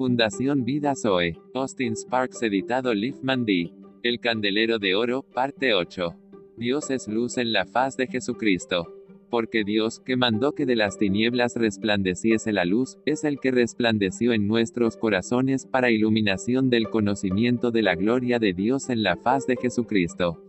Fundación 0.00 0.64
Vida 0.64 0.94
Zoe. 0.96 1.36
Austin 1.52 1.94
Sparks 1.94 2.42
editado 2.42 2.94
Liefman 2.94 3.44
D. 3.44 3.70
El 4.02 4.18
Candelero 4.18 4.78
de 4.78 4.94
Oro, 4.94 5.22
parte 5.22 5.74
8. 5.74 6.14
Dios 6.56 6.88
es 6.88 7.06
luz 7.06 7.36
en 7.36 7.52
la 7.52 7.66
faz 7.66 7.98
de 7.98 8.06
Jesucristo. 8.06 8.94
Porque 9.28 9.62
Dios, 9.62 10.00
que 10.00 10.16
mandó 10.16 10.52
que 10.52 10.64
de 10.64 10.74
las 10.74 10.96
tinieblas 10.96 11.54
resplandeciese 11.54 12.50
la 12.54 12.64
luz, 12.64 12.96
es 13.04 13.24
el 13.24 13.40
que 13.40 13.50
resplandeció 13.50 14.32
en 14.32 14.48
nuestros 14.48 14.96
corazones 14.96 15.66
para 15.66 15.90
iluminación 15.90 16.70
del 16.70 16.88
conocimiento 16.88 17.70
de 17.70 17.82
la 17.82 17.94
gloria 17.94 18.38
de 18.38 18.54
Dios 18.54 18.88
en 18.88 19.02
la 19.02 19.18
faz 19.18 19.46
de 19.46 19.56
Jesucristo. 19.56 20.42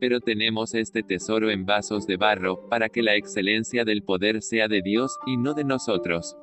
Pero 0.00 0.20
tenemos 0.20 0.72
este 0.74 1.02
tesoro 1.02 1.50
en 1.50 1.66
vasos 1.66 2.06
de 2.06 2.16
barro, 2.16 2.66
para 2.70 2.88
que 2.88 3.02
la 3.02 3.16
excelencia 3.16 3.84
del 3.84 4.02
poder 4.02 4.40
sea 4.40 4.66
de 4.66 4.80
Dios, 4.80 5.18
y 5.26 5.36
no 5.36 5.52
de 5.52 5.64
nosotros. 5.64 6.38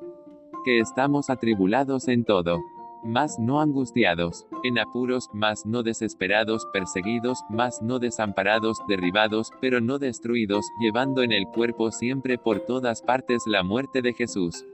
Que 0.66 0.80
estamos 0.80 1.30
atribulados 1.30 2.08
en 2.08 2.24
todo 2.24 2.60
más 3.06 3.38
no 3.38 3.60
angustiados, 3.60 4.46
en 4.64 4.78
apuros, 4.78 5.28
más 5.32 5.64
no 5.64 5.82
desesperados, 5.82 6.66
perseguidos, 6.72 7.38
más 7.48 7.80
no 7.80 7.98
desamparados, 7.98 8.78
derribados, 8.88 9.50
pero 9.60 9.80
no 9.80 9.98
destruidos, 9.98 10.64
llevando 10.80 11.22
en 11.22 11.32
el 11.32 11.46
cuerpo 11.46 11.90
siempre 11.90 12.36
por 12.36 12.60
todas 12.60 13.02
partes 13.02 13.44
la 13.46 13.62
muerte 13.62 14.02
de 14.02 14.12
Jesús. 14.12 14.64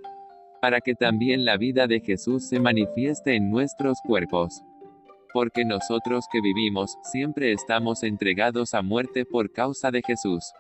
Para 0.60 0.80
que 0.80 0.94
también 0.94 1.44
la 1.44 1.56
vida 1.56 1.86
de 1.86 2.00
Jesús 2.00 2.48
se 2.48 2.58
manifieste 2.58 3.34
en 3.34 3.50
nuestros 3.50 3.98
cuerpos. 4.06 4.62
Porque 5.34 5.64
nosotros 5.64 6.24
que 6.32 6.40
vivimos, 6.40 6.96
siempre 7.02 7.52
estamos 7.52 8.02
entregados 8.02 8.74
a 8.74 8.82
muerte 8.82 9.24
por 9.24 9.52
causa 9.52 9.90
de 9.90 10.02
Jesús. 10.02 10.52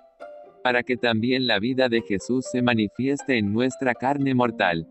Para 0.62 0.82
que 0.82 0.96
también 0.96 1.46
la 1.46 1.58
vida 1.58 1.88
de 1.88 2.02
Jesús 2.02 2.46
se 2.50 2.62
manifieste 2.62 3.38
en 3.38 3.52
nuestra 3.52 3.94
carne 3.94 4.34
mortal 4.34 4.88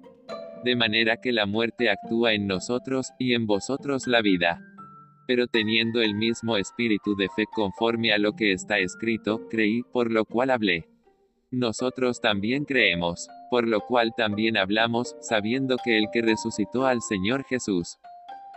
de 0.64 0.76
manera 0.76 1.18
que 1.18 1.32
la 1.32 1.46
muerte 1.46 1.90
actúa 1.90 2.34
en 2.34 2.48
nosotros, 2.48 3.12
y 3.20 3.34
en 3.34 3.48
vosotros 3.48 4.08
la 4.08 4.22
vida. 4.22 4.62
Pero 5.28 5.48
teniendo 5.48 6.02
el 6.02 6.16
mismo 6.16 6.58
espíritu 6.58 7.16
de 7.16 7.30
fe 7.36 7.46
conforme 7.54 8.14
a 8.14 8.18
lo 8.18 8.34
que 8.34 8.52
está 8.52 8.80
escrito, 8.80 9.48
creí, 9.50 9.84
por 9.84 10.12
lo 10.12 10.26
cual 10.26 10.50
hablé. 10.50 10.88
Nosotros 11.52 12.22
también 12.22 12.66
creemos, 12.66 13.28
por 13.50 13.68
lo 13.68 13.82
cual 13.82 14.14
también 14.16 14.58
hablamos, 14.58 15.16
sabiendo 15.20 15.78
que 15.84 15.98
el 15.98 16.06
que 16.14 16.22
resucitó 16.22 16.86
al 16.86 17.02
Señor 17.02 17.44
Jesús, 17.44 17.98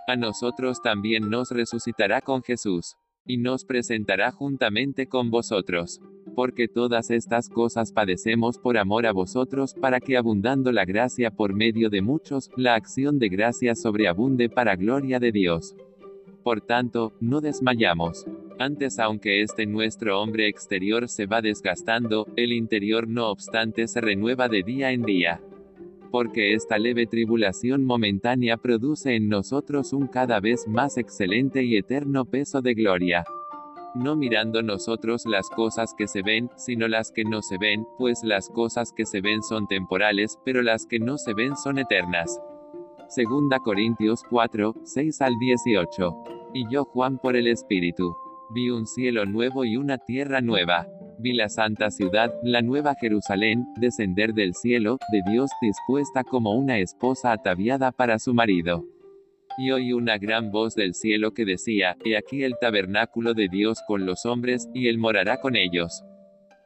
a 0.06 0.16
nosotros 0.16 0.82
también 0.82 1.30
nos 1.30 1.50
resucitará 1.50 2.20
con 2.20 2.42
Jesús, 2.42 2.96
y 3.26 3.38
nos 3.38 3.64
presentará 3.64 4.30
juntamente 4.30 5.06
con 5.06 5.30
vosotros 5.30 6.00
porque 6.34 6.68
todas 6.68 7.10
estas 7.10 7.48
cosas 7.48 7.92
padecemos 7.92 8.58
por 8.58 8.76
amor 8.76 9.06
a 9.06 9.12
vosotros, 9.12 9.74
para 9.74 10.00
que 10.00 10.16
abundando 10.16 10.72
la 10.72 10.84
gracia 10.84 11.30
por 11.30 11.54
medio 11.54 11.88
de 11.88 12.02
muchos, 12.02 12.50
la 12.56 12.74
acción 12.74 13.18
de 13.18 13.28
gracia 13.28 13.74
sobreabunde 13.74 14.48
para 14.48 14.76
gloria 14.76 15.20
de 15.20 15.32
Dios. 15.32 15.74
Por 16.42 16.60
tanto, 16.60 17.14
no 17.20 17.40
desmayamos. 17.40 18.26
Antes 18.58 18.98
aunque 18.98 19.42
este 19.42 19.66
nuestro 19.66 20.20
hombre 20.20 20.48
exterior 20.48 21.08
se 21.08 21.26
va 21.26 21.40
desgastando, 21.40 22.26
el 22.36 22.52
interior 22.52 23.08
no 23.08 23.30
obstante 23.30 23.88
se 23.88 24.00
renueva 24.00 24.48
de 24.48 24.62
día 24.62 24.92
en 24.92 25.02
día. 25.02 25.40
Porque 26.14 26.54
esta 26.54 26.78
leve 26.78 27.08
tribulación 27.08 27.84
momentánea 27.84 28.56
produce 28.56 29.16
en 29.16 29.28
nosotros 29.28 29.92
un 29.92 30.06
cada 30.06 30.38
vez 30.38 30.68
más 30.68 30.96
excelente 30.96 31.64
y 31.64 31.76
eterno 31.76 32.24
peso 32.24 32.62
de 32.62 32.74
gloria 32.74 33.24
no 33.96 34.14
mirando 34.14 34.62
nosotros 34.62 35.24
las 35.24 35.48
cosas 35.50 35.92
que 35.96 36.06
se 36.06 36.22
ven, 36.22 36.50
sino 36.56 36.86
las 36.86 37.10
que 37.10 37.24
no 37.24 37.42
se 37.42 37.58
ven, 37.58 37.86
pues 37.98 38.22
las 38.22 38.48
cosas 38.48 38.92
que 38.92 39.06
se 39.06 39.20
ven 39.20 39.42
son 39.42 39.66
temporales, 39.66 40.38
pero 40.44 40.62
las 40.62 40.86
que 40.86 40.98
no 40.98 41.16
se 41.16 41.34
ven 41.34 41.56
son 41.56 41.78
eternas. 41.78 42.40
Segunda 43.08 43.58
Corintios 43.58 44.22
4, 44.30 44.74
6 44.84 45.20
al 45.20 45.38
18. 45.38 46.24
Y 46.54 46.68
yo 46.70 46.84
Juan 46.84 47.18
por 47.18 47.36
el 47.36 47.46
Espíritu. 47.46 48.16
Vi 48.50 48.70
un 48.70 48.86
cielo 48.86 49.26
nuevo 49.26 49.64
y 49.64 49.76
una 49.76 49.98
tierra 49.98 50.40
nueva. 50.40 50.88
Vi 51.24 51.32
la 51.32 51.48
santa 51.48 51.90
ciudad, 51.90 52.34
la 52.42 52.60
nueva 52.60 52.94
Jerusalén, 53.00 53.64
descender 53.76 54.34
del 54.34 54.52
cielo, 54.52 54.98
de 55.10 55.22
Dios 55.26 55.50
dispuesta 55.62 56.22
como 56.22 56.52
una 56.52 56.80
esposa 56.80 57.32
ataviada 57.32 57.92
para 57.92 58.18
su 58.18 58.34
marido. 58.34 58.84
Y 59.56 59.70
oí 59.70 59.94
una 59.94 60.18
gran 60.18 60.50
voz 60.50 60.74
del 60.74 60.92
cielo 60.92 61.32
que 61.32 61.46
decía, 61.46 61.96
He 62.04 62.18
aquí 62.18 62.42
el 62.42 62.56
tabernáculo 62.60 63.32
de 63.32 63.48
Dios 63.48 63.78
con 63.86 64.04
los 64.04 64.26
hombres, 64.26 64.68
y 64.74 64.88
él 64.88 64.98
morará 64.98 65.40
con 65.40 65.56
ellos. 65.56 66.04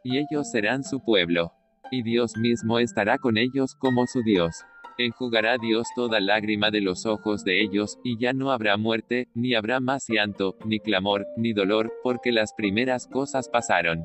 Y 0.03 0.19
ellos 0.19 0.51
serán 0.51 0.83
su 0.83 1.05
pueblo. 1.05 1.53
Y 1.93 2.03
Dios 2.03 2.37
mismo 2.37 2.81
estará 2.81 3.19
con 3.19 3.39
ellos 3.39 3.77
como 3.77 4.09
su 4.09 4.25
Dios. 4.25 4.65
Enjugará 4.99 5.59
Dios 5.59 5.87
toda 5.95 6.19
lágrima 6.19 6.73
de 6.73 6.81
los 6.81 7.07
ojos 7.07 7.45
de 7.45 7.63
ellos, 7.63 8.01
y 8.03 8.19
ya 8.19 8.33
no 8.33 8.51
habrá 8.51 8.77
muerte, 8.77 9.29
ni 9.37 9.55
habrá 9.55 9.79
más 9.79 10.07
llanto, 10.09 10.57
ni 10.65 10.81
clamor, 10.81 11.29
ni 11.37 11.53
dolor, 11.53 11.93
porque 12.03 12.33
las 12.33 12.53
primeras 12.55 13.07
cosas 13.07 13.49
pasaron. 13.49 14.05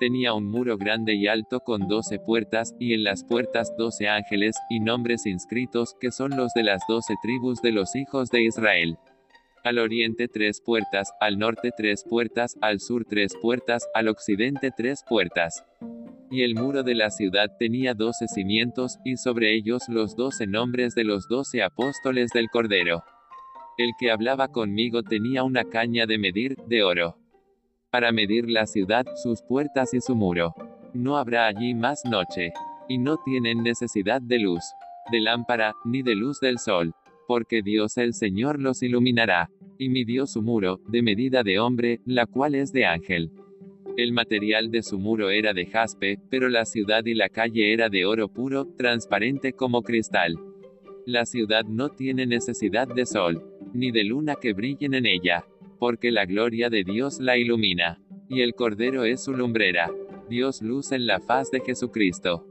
Tenía 0.00 0.32
un 0.32 0.46
muro 0.46 0.78
grande 0.78 1.14
y 1.14 1.26
alto 1.26 1.60
con 1.60 1.86
doce 1.86 2.18
puertas, 2.18 2.74
y 2.80 2.94
en 2.94 3.04
las 3.04 3.22
puertas 3.22 3.76
doce 3.76 4.08
ángeles, 4.08 4.56
y 4.70 4.80
nombres 4.80 5.26
inscritos, 5.26 5.94
que 6.00 6.10
son 6.10 6.34
los 6.38 6.54
de 6.54 6.62
las 6.62 6.80
doce 6.88 7.16
tribus 7.22 7.60
de 7.60 7.72
los 7.72 7.94
hijos 7.94 8.30
de 8.30 8.44
Israel. 8.44 8.96
Al 9.62 9.78
oriente 9.78 10.26
tres 10.26 10.62
puertas, 10.62 11.12
al 11.20 11.38
norte 11.38 11.70
tres 11.76 12.02
puertas, 12.08 12.56
al 12.62 12.80
sur 12.80 13.04
tres 13.04 13.36
puertas, 13.42 13.86
al 13.92 14.08
occidente 14.08 14.70
tres 14.74 15.04
puertas. 15.06 15.66
Y 16.30 16.44
el 16.44 16.54
muro 16.54 16.82
de 16.82 16.94
la 16.94 17.10
ciudad 17.10 17.50
tenía 17.58 17.92
doce 17.92 18.26
cimientos, 18.26 18.98
y 19.04 19.18
sobre 19.18 19.54
ellos 19.54 19.82
los 19.90 20.16
doce 20.16 20.46
nombres 20.46 20.94
de 20.94 21.04
los 21.04 21.28
doce 21.28 21.62
apóstoles 21.62 22.30
del 22.30 22.48
Cordero. 22.48 23.04
El 23.76 23.90
que 24.00 24.10
hablaba 24.10 24.48
conmigo 24.48 25.02
tenía 25.02 25.44
una 25.44 25.64
caña 25.64 26.06
de 26.06 26.16
medir, 26.16 26.56
de 26.68 26.84
oro. 26.84 27.19
Para 27.90 28.12
medir 28.12 28.48
la 28.48 28.66
ciudad, 28.66 29.04
sus 29.16 29.42
puertas 29.42 29.94
y 29.94 30.00
su 30.00 30.14
muro. 30.14 30.54
No 30.94 31.16
habrá 31.16 31.46
allí 31.46 31.74
más 31.74 32.04
noche. 32.04 32.52
Y 32.88 32.98
no 32.98 33.18
tienen 33.18 33.62
necesidad 33.62 34.20
de 34.20 34.38
luz, 34.40 34.62
de 35.12 35.20
lámpara, 35.20 35.74
ni 35.84 36.02
de 36.02 36.14
luz 36.14 36.40
del 36.40 36.58
sol 36.58 36.94
porque 37.30 37.62
Dios 37.62 37.96
el 37.96 38.12
Señor 38.12 38.58
los 38.58 38.82
iluminará. 38.82 39.50
Y 39.78 39.88
midió 39.88 40.26
su 40.26 40.42
muro, 40.42 40.80
de 40.88 41.00
medida 41.00 41.44
de 41.44 41.60
hombre, 41.60 42.00
la 42.04 42.26
cual 42.26 42.56
es 42.56 42.72
de 42.72 42.86
ángel. 42.86 43.30
El 43.96 44.12
material 44.12 44.72
de 44.72 44.82
su 44.82 44.98
muro 44.98 45.30
era 45.30 45.52
de 45.52 45.66
jaspe, 45.66 46.18
pero 46.28 46.48
la 46.48 46.64
ciudad 46.64 47.06
y 47.06 47.14
la 47.14 47.28
calle 47.28 47.72
era 47.72 47.88
de 47.88 48.04
oro 48.04 48.26
puro, 48.26 48.66
transparente 48.76 49.52
como 49.52 49.82
cristal. 49.82 50.40
La 51.06 51.24
ciudad 51.24 51.64
no 51.66 51.90
tiene 51.90 52.26
necesidad 52.26 52.88
de 52.88 53.06
sol, 53.06 53.40
ni 53.74 53.92
de 53.92 54.02
luna 54.02 54.34
que 54.34 54.52
brillen 54.52 54.94
en 54.94 55.06
ella, 55.06 55.44
porque 55.80 56.12
la 56.12 56.26
gloria 56.26 56.70
de 56.70 56.84
Dios 56.84 57.18
la 57.18 57.38
ilumina. 57.38 57.98
Y 58.28 58.42
el 58.42 58.54
Cordero 58.54 59.04
es 59.04 59.24
su 59.24 59.34
lumbrera. 59.34 59.90
Dios 60.28 60.62
luz 60.62 60.92
en 60.92 61.06
la 61.06 61.18
faz 61.18 61.50
de 61.50 61.60
Jesucristo. 61.60 62.46